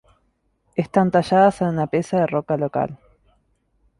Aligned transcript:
Están 0.75 1.11
talladas 1.11 1.61
en 1.61 1.67
una 1.67 1.85
pieza 1.85 2.17
de 2.21 2.25
roca 2.25 2.57
local. 2.57 2.97